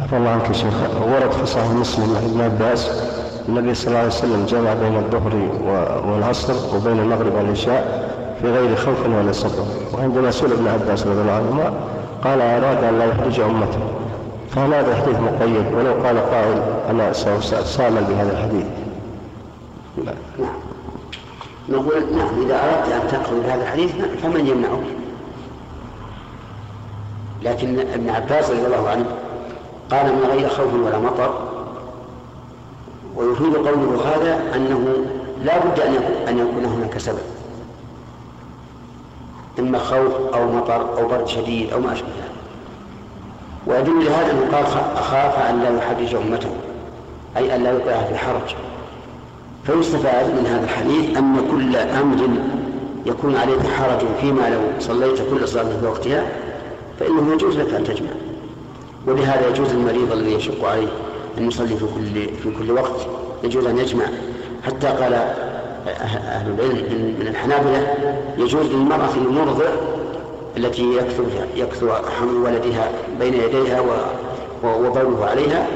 [0.00, 0.74] عفى الله عنك شيخ.
[1.02, 2.90] ورد في صحيح مسلم عن ابن عباس
[3.48, 5.34] النبي صلى الله عليه وسلم جمع بين الظهر
[6.08, 8.06] والعصر وبين المغرب والعشاء
[8.42, 9.64] في غير خوف ولا سفر
[9.94, 11.72] وعندما سئل ابن عباس رضي الله عنهما
[12.24, 13.78] قال أراد أن لا يحرج أمته
[14.50, 17.12] فهل هذا الحديث مقيد ولو قال قائل أنا
[17.64, 18.66] سأعمل بهذا الحديث.
[20.04, 20.54] نعم
[21.68, 23.90] نقول نعم إذا أردت أن تقرأ بهذا الحديث
[24.22, 24.80] فمن يمنعك؟
[27.42, 29.04] لكن ابن عباس رضي الله عنه
[29.90, 31.48] قال من غير خوف ولا مطر.
[33.16, 34.96] ويفيد قوله هذا أنه
[35.44, 35.80] لا بد
[36.28, 37.18] أن يكون هناك سبب.
[39.58, 42.30] إما خوف أو مطر أو برد شديد أو ما أشبه ذلك.
[43.66, 44.64] ويدل لهذا أنه قال
[44.96, 46.50] أخاف أن لا يحرج أمته
[47.36, 48.54] أي أن لا يوقعها في حرج.
[49.64, 52.28] فيستفاد من هذا الحديث أن كل أمر
[53.06, 56.26] يكون عليك حرج فيما لو صليت كل صلاة في وقتها
[57.00, 58.10] فإنه يجوز لك أن تجمع.
[59.06, 60.88] ولهذا يجوز المريض الذي يشق عليه
[61.38, 63.06] أن يصلي في كل في كل وقت
[63.44, 64.04] يجوز أن يجمع.
[64.66, 65.14] حتى قال
[65.86, 67.94] أهل العلم من الحنابلة
[68.38, 69.68] يجوز للمرأة المرضع
[70.56, 71.24] التي يكثر
[71.56, 73.80] يكثر حمل ولدها بين يديها
[74.64, 75.66] وبوله عليها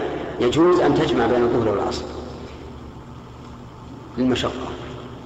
[0.41, 2.05] يجوز أن تجمع بين الظهر والعصر
[4.19, 4.71] للمشقة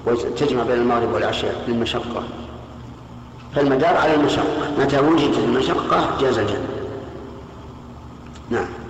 [0.05, 2.23] وتجمع بين المغرب والعشاء للمشقة.
[3.55, 6.74] فالمدار على المشقة متى وجدت المشقة جاز الجمع.
[8.51, 8.84] نعم